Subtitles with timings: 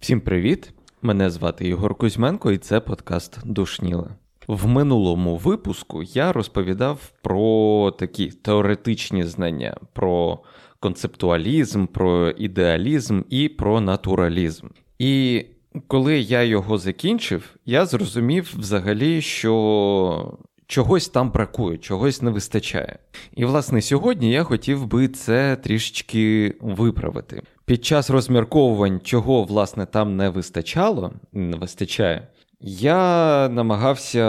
[0.00, 0.72] Всім привіт!
[1.02, 4.10] Мене звати Ігор Кузьменко, і це подкаст Душніли.
[4.48, 10.38] В минулому випуску я розповідав про такі теоретичні знання, про
[10.80, 14.66] концептуалізм, про ідеалізм і про натуралізм.
[14.98, 15.44] І
[15.86, 20.38] коли я його закінчив, я зрозумів взагалі, що
[20.70, 22.98] чогось там бракує, чогось не вистачає.
[23.34, 27.42] І, власне, сьогодні я хотів би це трішечки виправити.
[27.64, 32.28] Під час розмірковувань, чого власне там не вистачало, не вистачає,
[32.60, 34.24] я намагався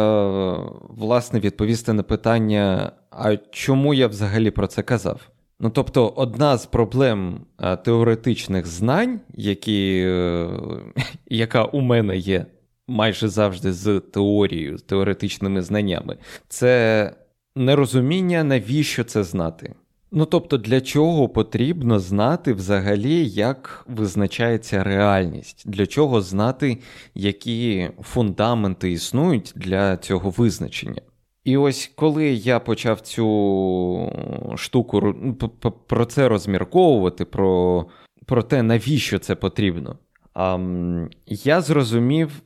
[0.89, 5.21] власне відповісти на питання: а чому я взагалі про це казав?
[5.59, 7.41] Ну, тобто, одна з проблем
[7.85, 10.47] теоретичних знань, які, е,
[11.29, 12.45] яка у мене є
[12.87, 16.17] майже завжди з теорією, з теоретичними знаннями,
[16.47, 17.13] це
[17.55, 19.75] нерозуміння, навіщо це знати.
[20.11, 26.77] Ну тобто, для чого потрібно знати взагалі, як визначається реальність, для чого знати,
[27.15, 31.01] які фундаменти існують для цього визначення.
[31.43, 34.13] І ось коли я почав цю
[34.55, 35.15] штуку
[35.87, 37.85] про це розмірковувати, про
[38.25, 39.97] про те, навіщо це потрібно,
[41.27, 42.41] я зрозумів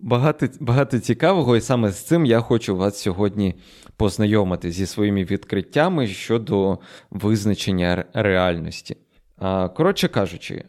[0.00, 3.54] багато багато цікавого, і саме з цим я хочу вас сьогодні
[3.96, 6.78] познайомити зі своїми відкриттями щодо
[7.10, 8.96] визначення реальності.
[9.74, 10.64] Коротше кажучи,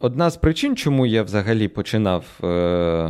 [0.00, 2.46] одна з причин, чому я взагалі починав е,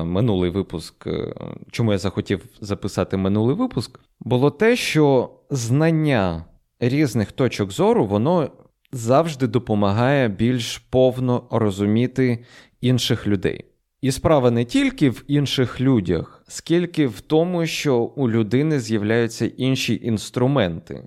[0.05, 1.35] минулий випуск, е,
[1.71, 6.45] чому я захотів записати минулий випуск, було те, що знання
[6.81, 8.51] різних точок зору, воно
[8.93, 12.45] завжди допомагає більш повно розуміти
[12.81, 13.65] інших людей.
[14.05, 20.01] І справа не тільки в інших людях, скільки в тому, що у людини з'являються інші
[20.03, 21.03] інструменти,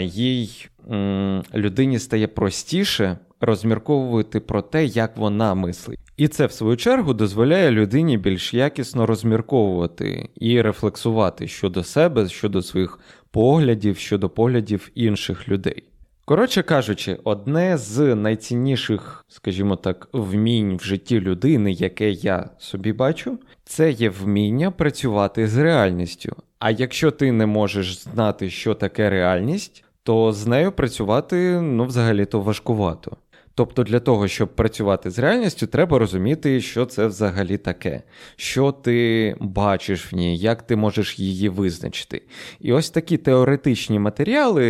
[0.00, 5.98] їй м, людині стає простіше розмірковувати про те, як вона мислить.
[6.16, 12.62] І це, в свою чергу, дозволяє людині більш якісно розмірковувати і рефлексувати щодо себе, щодо
[12.62, 12.98] своїх
[13.30, 15.82] поглядів, щодо поглядів інших людей.
[16.28, 23.38] Коротше кажучи, одне з найцінніших, скажімо так, вмінь в житті людини, яке я собі бачу,
[23.64, 26.36] це є вміння працювати з реальністю.
[26.58, 32.40] А якщо ти не можеш знати, що таке реальність, то з нею працювати ну, взагалі-то
[32.40, 33.16] важкувато.
[33.54, 38.02] Тобто для того, щоб працювати з реальністю, треба розуміти, що це взагалі таке,
[38.36, 42.22] що ти бачиш в ній, як ти можеш її визначити.
[42.60, 44.64] І ось такі теоретичні матеріали,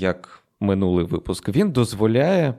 [0.00, 2.54] як минулий випуск, він дозволяє,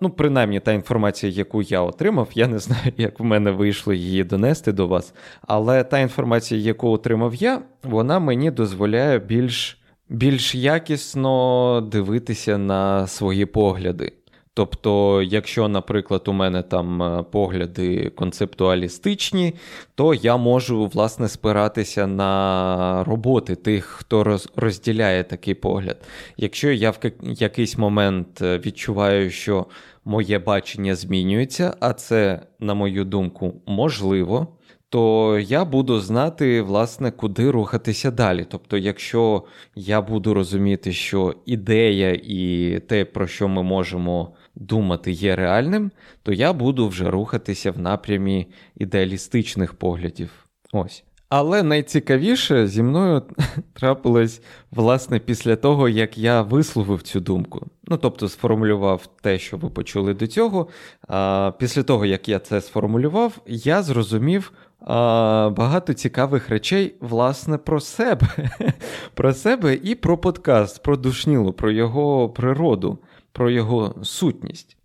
[0.00, 4.24] ну, принаймні та інформація, яку я отримав, я не знаю, як в мене вийшло її
[4.24, 11.80] донести до вас, але та інформація, яку отримав я, вона мені дозволяє більш, більш якісно
[11.92, 14.12] дивитися на свої погляди.
[14.56, 19.54] Тобто, якщо, наприклад, у мене там е, погляди концептуалістичні,
[19.94, 25.96] то я можу власне спиратися на роботи тих, хто розділяє такий погляд.
[26.36, 29.66] Якщо я в якийсь момент е, відчуваю, що
[30.04, 34.48] моє бачення змінюється, а це, на мою думку, можливо.
[34.88, 38.46] То я буду знати, власне, куди рухатися далі.
[38.50, 39.44] Тобто, якщо
[39.74, 45.90] я буду розуміти, що ідея і те, про що ми можемо думати є реальним,
[46.22, 50.30] то я буду вже рухатися в напрямі ідеалістичних поглядів.
[50.72, 51.04] Ось.
[51.28, 53.22] Але найцікавіше зі мною
[53.72, 57.66] трапилось, власне, після того, як я висловив цю думку.
[57.86, 60.68] Ну, тобто, сформулював те, що ви почули до цього.
[61.08, 67.80] А, Після того, як я це сформулював, я зрозумів а, багато цікавих речей, власне, про
[67.80, 68.28] себе.
[69.14, 72.98] Про себе і про подкаст, про душнілу, про його природу
[73.34, 74.76] про його сутність.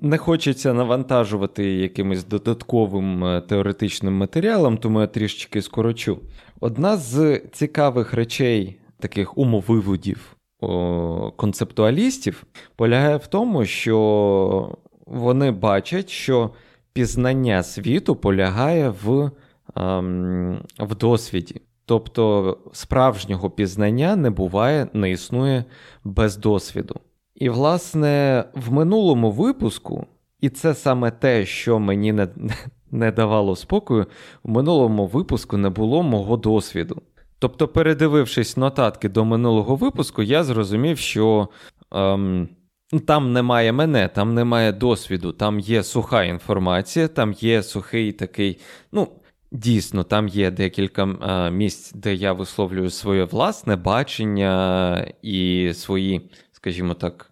[0.00, 6.18] Не хочеться навантажувати якимось додатковим е, теоретичним матеріалом, тому я трішечки скорочу.
[6.60, 10.34] Одна з цікавих речей, таких умовиводів
[11.36, 12.44] концептуалістів,
[12.76, 16.50] полягає в тому, що вони бачать, що
[16.92, 19.30] пізнання світу полягає в,
[19.76, 21.60] ем, в досвіді.
[21.84, 25.64] Тобто справжнього пізнання не буває, не існує
[26.04, 27.00] без досвіду.
[27.38, 30.06] І, власне, в минулому випуску,
[30.40, 32.28] і це саме те, що мені не,
[32.90, 34.06] не давало спокою,
[34.42, 37.02] в минулому випуску не було мого досвіду.
[37.38, 41.48] Тобто, передивившись нотатки до минулого випуску, я зрозумів, що
[41.92, 42.48] ем,
[43.06, 48.58] там немає мене, там немає досвіду, там є суха інформація, там є сухий такий,
[48.92, 49.08] ну,
[49.52, 51.06] Дійсно, там є декілька
[51.50, 57.30] місць, де я висловлюю своє власне бачення і свої, скажімо так,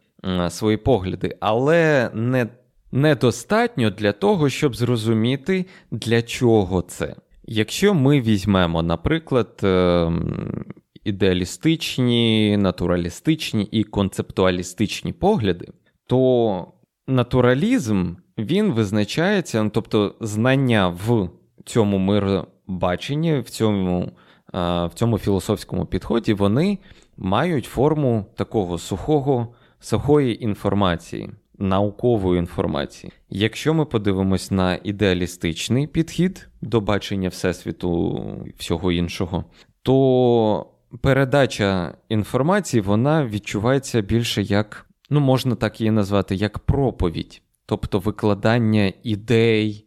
[0.49, 2.47] свої погляди, але не
[2.93, 7.17] недостатньо для того, щоб зрозуміти, для чого це.
[7.45, 10.65] Якщо ми візьмемо, наприклад, ем,
[11.05, 15.69] ідеалістичні, натуралістичні і концептуалістичні погляди,
[16.07, 16.73] то
[17.07, 21.31] натуралізм він визначається, ну, тобто знання в
[21.65, 24.13] цьому миробаченні, в цьому
[24.53, 26.79] в цьому філософському підході, вони
[27.17, 33.13] мають форму такого сухого, сухої інформації, наукової інформації.
[33.31, 38.25] Якщо ми подивимось на ідеалістичний підхід до бачення Всесвіту
[38.57, 39.45] всього іншого,
[39.83, 40.67] то
[41.01, 48.93] передача інформації вона відчувається більше як, ну можна так її назвати, як проповідь, тобто викладання
[49.03, 49.87] ідей,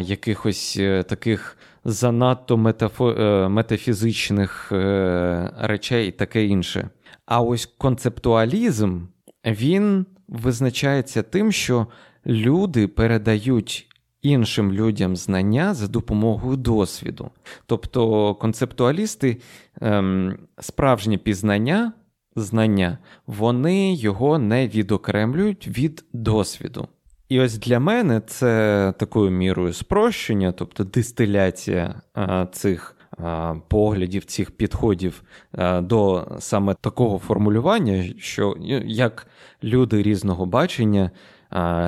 [0.00, 3.10] якихось е, таких занадто метафо...
[3.10, 6.90] Е, метафізичних е, речей і таке інше.
[7.26, 9.00] А ось концептуалізм
[9.46, 11.86] він визначається тим, що
[12.26, 13.86] люди передають
[14.22, 17.30] іншим людям знання за допомогою досвіду.
[17.66, 19.40] Тобто концептуалісти
[19.80, 21.92] ем, справжнє пізнання,
[22.36, 26.88] знання, вони його не відокремлюють від досвіду.
[27.30, 34.50] І ось для мене це такою мірою спрощення, тобто дистиляція а, цих а, поглядів, цих
[34.50, 35.22] підходів
[35.52, 39.26] а, до саме такого формулювання, що як
[39.64, 41.10] люди різного бачення,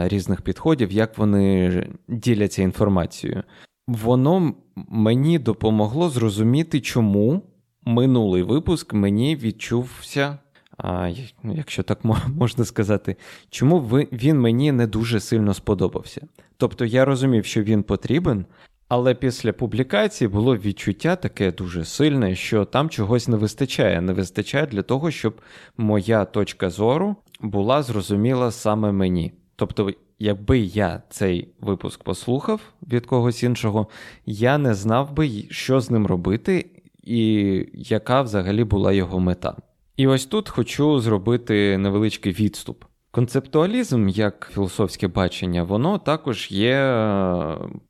[0.03, 3.43] різних підходів, як вони діляться інформацією.
[3.89, 4.55] Воно
[4.89, 7.43] мені допомогло зрозуміти, чому
[7.85, 10.39] минулий випуск мені відчувся
[10.83, 11.11] а,
[11.45, 11.99] якщо так
[12.37, 13.17] можна сказати,
[13.51, 13.81] чому
[14.13, 16.27] він мені не дуже сильно сподобався.
[16.57, 18.47] Тобто я розумів, що він потрібен,
[18.89, 24.01] але після публікації було відчуття таке дуже сильне, що там чогось не вистачає.
[24.01, 25.41] Не вистачає для того, щоб
[25.77, 29.33] моя точка зору була зрозуміла саме мені.
[29.57, 32.61] Тобто, якби я цей випуск послухав
[32.93, 33.87] від когось іншого,
[34.27, 36.71] я не знав би, що з ним робити,
[37.03, 39.57] і яка взагалі була його мета.
[39.97, 42.85] І ось тут хочу зробити невеличкий відступ.
[43.11, 46.79] Концептуалізм, як філософське бачення, воно також є,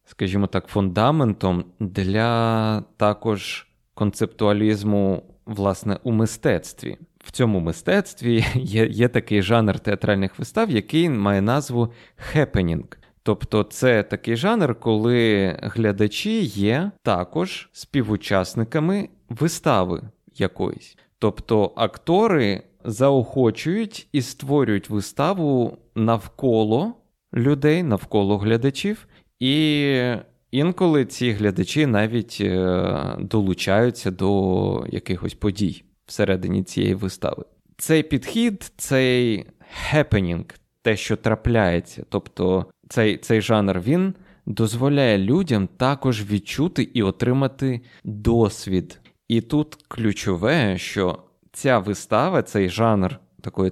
[0.04, 6.98] скажімо так, фундаментом для також концептуалізму, власне, у мистецтві.
[7.24, 12.84] В цьому мистецтві є є такий жанр театральних вистав, який має назву хепенінг.
[13.22, 20.02] Тобто це такий жанр, коли глядачі є також співучасниками вистави
[20.34, 20.96] якоїсь.
[21.22, 26.94] Тобто актори заохочують і створюють виставу навколо
[27.34, 29.06] людей, навколо глядачів,
[29.40, 30.14] і
[30.50, 37.44] інколи ці глядачі навіть е, долучаються до якихось подій всередині цієї вистави.
[37.76, 39.46] Цей підхід, цей
[39.92, 40.44] happening,
[40.82, 44.14] те, що трапляється, тобто цей, цей жанр, він
[44.46, 49.01] дозволяє людям також відчути і отримати досвід.
[49.32, 51.18] І тут ключове, що
[51.52, 53.70] ця вистава, цей жанр такої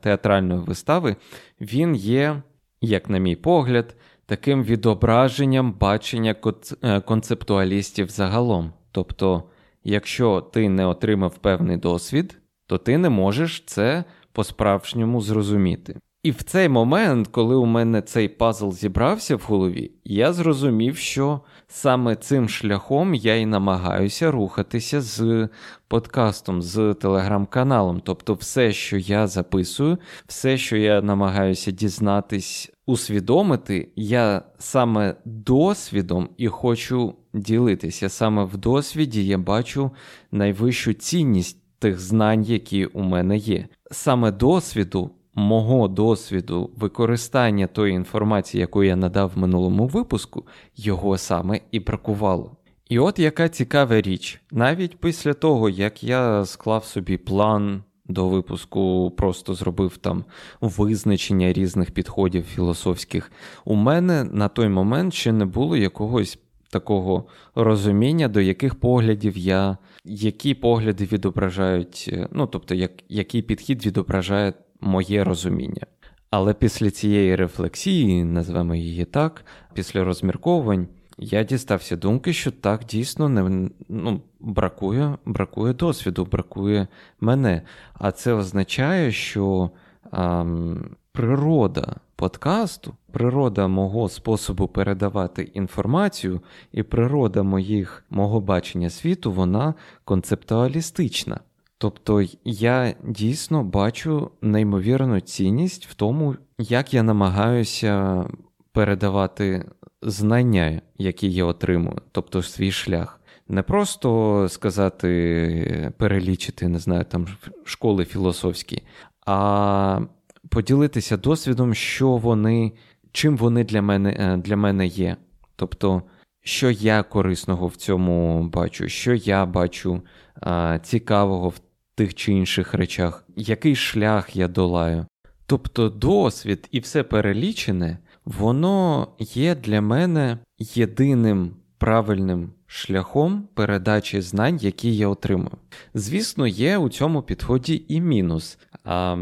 [0.00, 1.16] театральної вистави,
[1.60, 2.42] він є,
[2.80, 6.34] як на мій погляд, таким відображенням бачення
[6.82, 8.72] е, концептуалістів загалом.
[8.92, 9.42] Тобто,
[9.84, 16.00] якщо ти не отримав певний досвід, то ти не можеш це по-справжньому зрозуміти.
[16.26, 21.40] І в цей момент, коли у мене цей пазл зібрався в голові, я зрозумів, що
[21.68, 25.48] саме цим шляхом я і намагаюся рухатися з
[25.88, 28.02] подкастом, з телеграм-каналом.
[28.04, 36.48] Тобто, все, що я записую, все, що я намагаюся дізнатись, усвідомити, я саме досвідом і
[36.48, 38.08] хочу ділитися.
[38.08, 39.90] Саме в досвіді я бачу
[40.32, 43.68] найвищу цінність тих знань, які у мене є.
[43.90, 50.44] Саме досвіду мого досвіду використання тої інформації, яку я надав в минулому випуску,
[50.76, 52.56] його саме і бракувало.
[52.88, 59.12] І от яка цікава річ, навіть після того, як я склав собі план до випуску,
[59.16, 60.24] просто зробив там
[60.60, 63.32] визначення різних підходів філософських,
[63.64, 66.38] у мене на той момент ще не було якогось
[66.70, 67.24] такого
[67.54, 75.24] розуміння, до яких поглядів я, які погляди відображають, ну тобто, як, який підхід відображає моє
[75.24, 75.86] розуміння.
[76.30, 80.86] Але після цієї рефлексії, назвемо її так, після розмірковувань,
[81.18, 86.86] я дістався думки, що так дійсно не ну, бракує бракує досвіду, бракує
[87.20, 87.62] мене.
[87.94, 89.70] А це означає, що
[90.10, 96.40] ам, природа подкасту, природа мого способу передавати інформацію
[96.72, 101.40] і природа моїх, мого бачення світу, вона концептуалістична.
[101.78, 108.24] Тобто я дійсно бачу неймовірну цінність в тому, як я намагаюся
[108.72, 109.70] передавати
[110.02, 113.20] знання, які я отримую, тобто свій шлях.
[113.48, 117.26] Не просто сказати, перелічити, не знаю, там
[117.64, 118.82] школи філософські,
[119.26, 120.00] а
[120.48, 122.72] поділитися досвідом, що вони,
[123.12, 125.16] чим вони для мене, е, для мене є.
[125.56, 126.02] Тобто,
[126.42, 130.02] що я корисного в цьому бачу, що я бачу
[130.40, 131.58] а, цікавого в
[131.96, 135.06] тих чи інших речах, який шлях я долаю.
[135.46, 144.96] Тобто досвід і все перелічене, воно є для мене єдиним правильним шляхом передачі знань, які
[144.96, 145.52] я отримав.
[145.94, 148.58] Звісно, є у цьому підході і мінус.
[148.84, 149.16] А,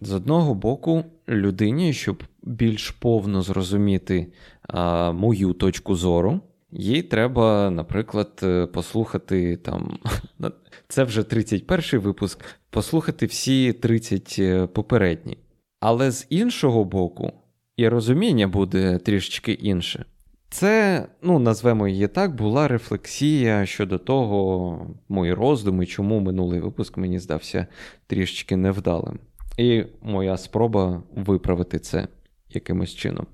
[0.00, 4.26] З одного боку, людині, щоб більш повно зрозуміти
[4.62, 6.40] а, мою точку зору,
[6.76, 9.98] їй треба, наприклад, е, послухати там.
[10.88, 15.38] Це вже 31 випуск, послухати всі 30 е, попередні.
[15.80, 17.32] Але з іншого боку,
[17.76, 20.04] і розуміння буде трішечки інше.
[20.48, 27.18] Це, ну, назвемо її так, була рефлексія щодо того, мої роздуми, чому минулий випуск мені
[27.18, 27.66] здався
[28.06, 29.18] трішечки невдалим.
[29.58, 32.08] І моя спроба виправити це
[32.50, 33.26] якимось чином.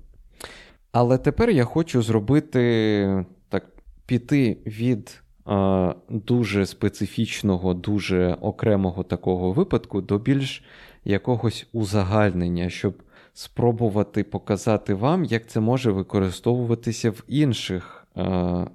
[0.93, 3.65] Але тепер я хочу зробити так,
[4.05, 10.63] піти від а, дуже специфічного, дуже окремого такого випадку до більш
[11.05, 18.21] якогось узагальнення, щоб спробувати показати вам, як це може використовуватися в інших е,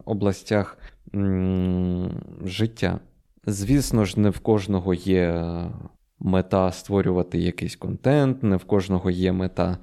[0.04, 0.78] областях
[1.14, 3.00] м, життя.
[3.46, 5.44] Звісно ж, не в кожного є
[6.20, 9.78] мета створювати якийсь контент, не в кожного є мета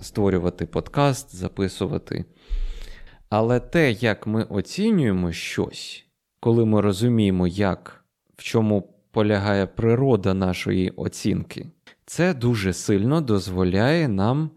[0.00, 2.24] створювати подкаст, записувати.
[3.28, 6.06] Але те, як ми оцінюємо щось,
[6.40, 8.04] коли ми розуміємо, як,
[8.36, 11.66] в чому полягає природа нашої оцінки,
[12.06, 14.50] це дуже сильно дозволяє нам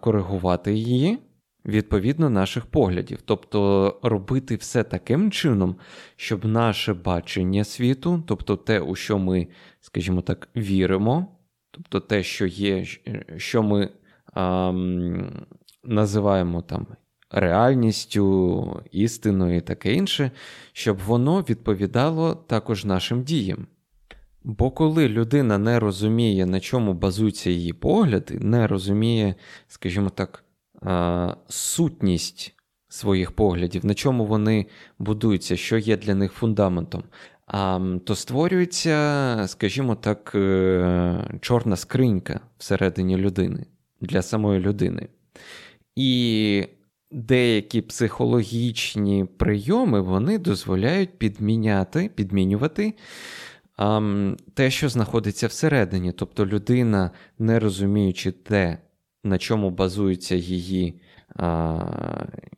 [0.00, 1.18] коригувати її
[1.64, 3.18] відповідно наших поглядів.
[3.24, 5.76] Тобто робити все таким чином,
[6.16, 9.48] щоб наше бачення світу, тобто те, у що ми,
[9.80, 11.26] скажімо так, віримо,
[11.70, 12.84] тобто те, що є,
[13.36, 13.88] що ми
[14.32, 14.72] а,
[15.84, 16.86] називаємо там.
[17.32, 20.30] Реальністю, істиною і таке інше,
[20.72, 23.66] щоб воно відповідало також нашим діям.
[24.44, 29.34] Бо коли людина не розуміє, на чому базуються її погляди, не розуміє,
[29.68, 30.44] скажімо так,
[31.48, 32.54] сутність
[32.88, 34.66] своїх поглядів, на чому вони
[34.98, 37.02] будуються, що є для них фундаментом,
[38.04, 43.66] то створюється, скажімо так, е, чорна скринька всередині людини
[44.00, 45.08] для самої людини.
[45.96, 46.64] І
[47.10, 52.94] деякі психологічні прийоми вони дозволяють підміняти, підмінювати
[54.54, 56.12] те, що знаходиться всередині.
[56.12, 58.78] Тобто людина, не розуміючи те,
[59.24, 61.00] на чому базується її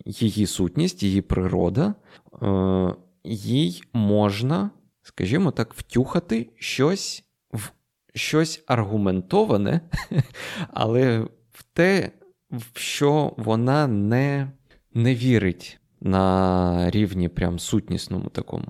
[0.05, 1.95] її сутність, її природа,
[2.43, 2.95] е,
[3.25, 4.71] їй можна,
[5.03, 7.71] скажімо так, втюхати щось в
[8.15, 9.81] щось аргументоване,
[10.71, 11.19] але
[11.53, 12.11] в те,
[12.51, 14.53] в що вона не,
[14.95, 18.69] не вірить на рівні прям сутнісному такому.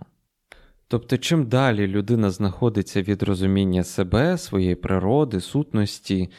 [0.93, 6.31] Тобто, чим далі людина знаходиться від розуміння себе, своєї природи, сутності,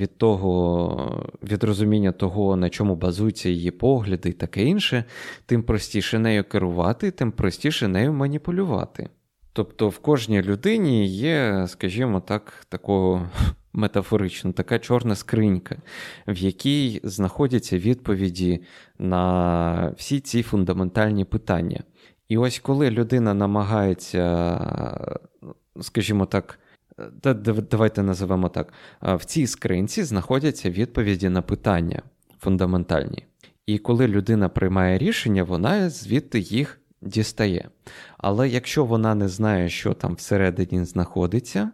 [0.00, 5.04] від того, від розуміння того, на чому базуються її погляди і таке інше,
[5.46, 9.08] тим простіше нею керувати, тим простіше нею маніпулювати.
[9.52, 13.28] Тобто в кожній людині є, скажімо так, такого
[13.72, 15.76] метафорично, така чорна скринька,
[16.28, 18.60] в якій знаходяться відповіді
[18.98, 21.82] на всі ці фундаментальні питання.
[22.28, 24.24] І ось коли людина намагається,
[25.80, 26.58] скажімо так,
[27.70, 32.02] давайте називемо так, в цій скринці знаходяться відповіді на питання
[32.40, 33.26] фундаментальні.
[33.66, 37.68] І коли людина приймає рішення, вона звідти їх дістає.
[38.18, 41.70] Але якщо вона не знає, що там всередині знаходиться,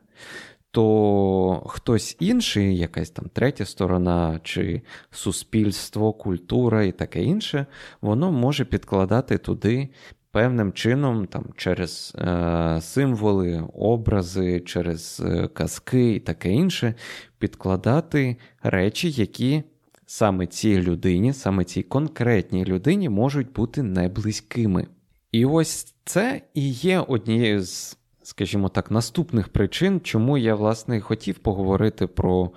[0.70, 7.66] то хтось інший, якась там третя сторона, чи суспільство, культура і таке інше,
[8.00, 9.88] воно може підкладати туди
[10.32, 16.94] певним чином, там, через е, символи, образи, через е, казки і таке інше,
[17.38, 19.62] підкладати речі, які
[20.06, 24.86] саме цій людині, саме цій конкретній людині можуть бути неблизькими.
[25.32, 31.38] І ось це і є однією з, скажімо так, наступних причин, чому я, власне, хотів
[31.38, 32.50] поговорити про е,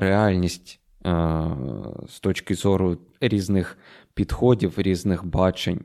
[0.00, 1.10] реальність е,
[2.08, 3.78] з точки зору різних
[4.14, 5.80] підходів, різних бачень.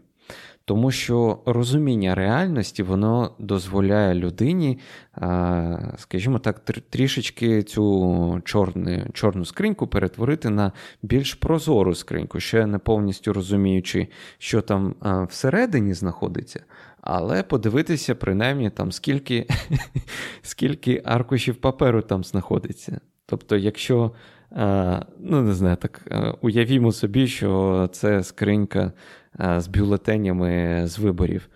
[0.66, 4.80] Тому що розуміння реальності воно дозволяє людині,
[5.98, 13.34] скажімо так, трішечки цю чорну, чорну скриньку перетворити на більш прозору скриньку, ще не повністю
[13.34, 14.96] розуміючи, що там
[15.30, 16.64] всередині знаходиться,
[17.02, 19.48] але подивитися, принаймні, там скільки,
[20.42, 23.00] скільки аркушів паперу там знаходиться.
[23.26, 24.12] Тобто, якщо
[25.20, 26.02] ну не знаю, так
[26.42, 28.92] уявімо собі, що це скринька
[29.58, 31.50] з бюлетенями з виборів.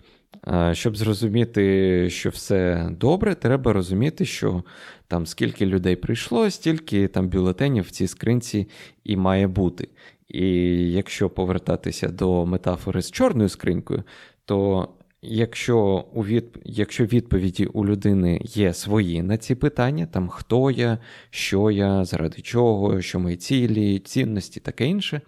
[0.72, 4.62] Щоб зрозуміти, що все добре, треба розуміти, що
[5.08, 8.68] там скільки людей прийшло, стільки там бюлетенів в цій скринці
[9.04, 9.88] і має бути.
[10.28, 10.48] І
[10.92, 14.02] якщо повертатися до метафори з чорною скринькою,
[14.44, 14.88] то
[15.22, 16.44] якщо у від...
[16.64, 20.98] якщо відповіді у людини є свої на ці питання, там хто я,
[21.30, 25.20] що я, заради чого, що мої цілі, цінності, таке інше,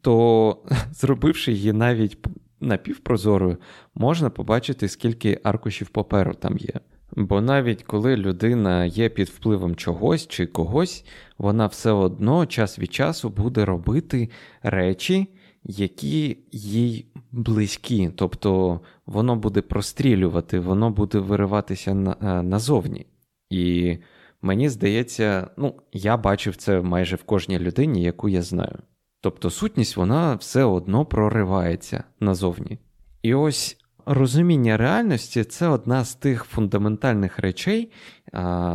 [0.00, 0.56] то
[0.92, 2.18] зробивши її навіть
[2.60, 3.56] напівпрозорою,
[3.94, 6.80] можна побачити, скільки аркушів паперу там є.
[7.16, 11.04] Бо навіть коли людина є під впливом чогось чи когось,
[11.38, 14.30] вона все одно час від часу буде робити
[14.62, 15.28] речі,
[15.64, 23.06] які їй близькі, тобто воно буде прострілювати, воно буде вириватися е, назовні.
[23.50, 23.98] І
[24.42, 28.78] мені здається, ну, я бачив це майже в кожній людині, яку я знаю.
[29.24, 32.78] Тобто сутність вона все одно проривається назовні.
[33.22, 33.76] І ось
[34.06, 37.92] розуміння реальності це одна з тих фундаментальних речей,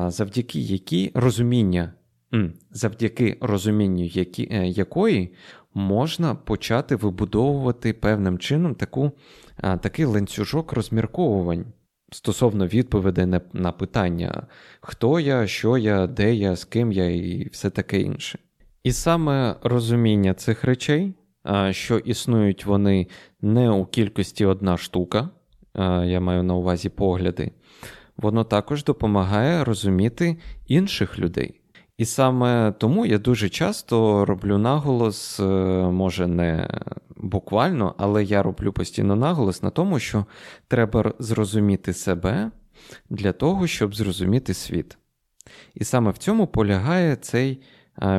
[0.08, 1.94] завдяки якій розуміння,
[2.72, 5.34] завдяки розумінню які, е, якої
[5.74, 9.12] можна почати вибудовувати певним чином таку,
[9.82, 11.66] такий ланцюжок розмірковувань
[12.12, 14.48] стосовно відповідей на, на питання,
[14.82, 18.40] хто я, що я, де я, з ким я і все таке інше.
[18.84, 21.14] І саме розуміння цих речей,
[21.72, 23.08] що існують вони
[23.42, 25.30] не у кількості одна штука,
[26.06, 27.52] я маю на увазі погляди,
[28.18, 31.60] воно також допомагає розуміти інших людей.
[32.00, 35.44] І саме тому я дуже часто роблю наголос, е,
[35.92, 36.68] може не
[37.18, 40.26] буквально, але я роблю постійно наголос на тому, що
[40.68, 42.52] треба зрозуміти себе
[43.10, 44.98] для того, щоб зрозуміти світ.
[45.76, 47.62] І саме в цьому полягає цей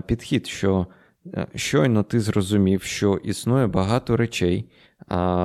[0.06, 0.86] підхід, що
[1.26, 4.70] е, щойно ти зрозумів, що існує багато речей,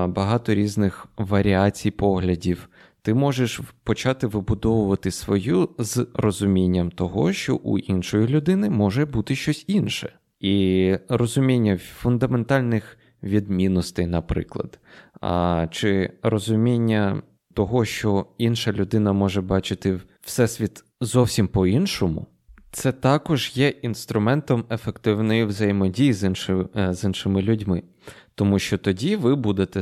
[0.07, 2.69] багато різних варіацій поглядів
[3.05, 9.65] ти можеш почати вибудовувати свою з розумінням того, що у іншої людини може бути щось
[9.67, 10.13] інше.
[10.39, 14.79] І розуміння фундаментальних відмінностей, наприклад,
[15.21, 17.21] а, чи розуміння
[17.53, 22.27] того, що інша людина може бачити всесвіт зовсім по-іншому,
[22.75, 27.83] це також є інструментом ефективної взаємодії з, інші, е, з іншими людьми.
[28.35, 29.81] Тому що тоді ви будете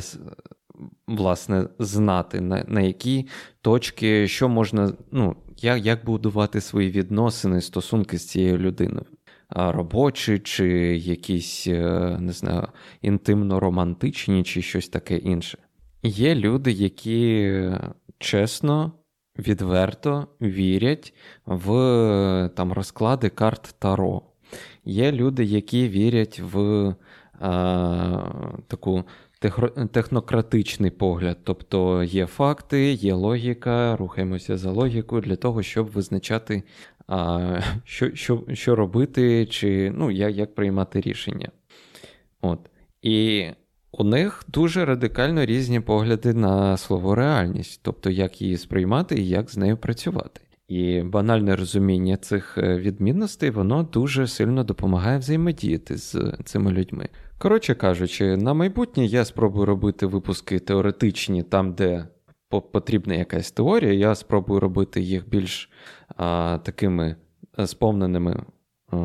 [1.08, 3.28] власне, знати, на на які
[3.62, 9.06] точки, що можна, ну, як як будувати свої відносини, стосунки з цією людиною.
[9.50, 12.68] Робочі, чи якісь, е, не знаю,
[13.04, 15.58] інтимно-романтичні, чи щось таке інше.
[16.04, 17.52] Є люди, які
[18.20, 18.92] чесно,
[19.40, 21.14] відверто вірять
[21.46, 24.22] в там, розклади карт Таро.
[24.86, 26.96] Є люди, які вірять в
[27.40, 28.32] а,
[28.68, 29.04] таку
[29.92, 36.64] технократичний погляд, тобто є факти, є логіка, рухаємося за логікою для того, щоб визначати,
[37.08, 41.50] а, що що, що робити, чи ну, як як приймати рішення.
[42.42, 42.60] От.
[43.02, 43.48] І
[43.98, 49.50] у них дуже радикально різні погляди на слово реальність, тобто як її сприймати і як
[49.50, 50.42] з нею працювати.
[50.68, 57.10] І банальне розуміння цих е, відмінностей воно дуже сильно допомагає взаємодіяти з цими людьми.
[57.38, 62.08] Коротше кажучи, на майбутнє я спробую робити випуски теоретичні там, де
[62.50, 63.94] потрібна якась теорія.
[63.94, 65.70] Я спробую робити їх більш
[66.16, 67.16] а, такими
[67.60, 68.44] е, сповненими
[68.92, 68.98] а,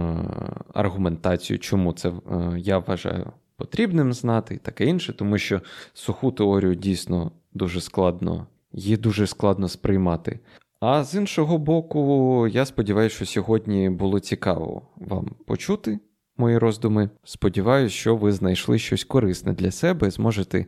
[0.75, 5.61] аргументацією, чому це а, е, я вважаю потрібним знати і таке інше, тому що
[5.95, 10.41] суху теорію дійсно дуже складно, її дуже складно сприймати.
[10.81, 15.99] А з іншого боку, я сподіваюся, що сьогодні було цікаво вам почути
[16.37, 17.11] мої роздуми.
[17.25, 20.67] Сподіваюсь, що ви знайшли щось корисне для себе, зможете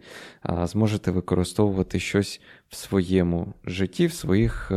[0.62, 4.72] зможете використовувати щось в своєму житті, в своїх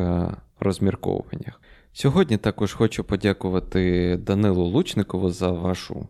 [0.59, 1.61] розмірковуваннях.
[1.93, 6.07] Сьогодні також хочу подякувати Данилу Лучникову за вашу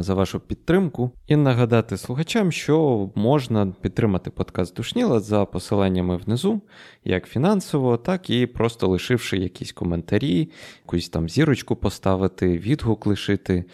[0.00, 6.60] за вашу підтримку і нагадати слухачам, що можна підтримати подкаст Душніла за посиланнями внизу,
[7.04, 10.50] як фінансово, так і просто лишивши якісь коментарі,
[10.84, 13.64] якусь там зірочку поставити, відгук лишити,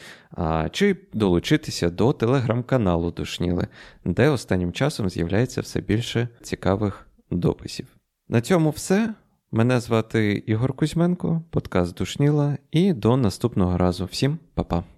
[0.71, 3.67] чи долучитися до телеграм-каналу Душніли,
[4.05, 7.87] де останнім часом з'являється все більше цікавих дописів.
[8.29, 9.15] На цьому все.
[9.53, 14.05] Мене звати Ігор Кузьменко, подкаст Душніла, і до наступного разу.
[14.05, 14.98] Всім па-па.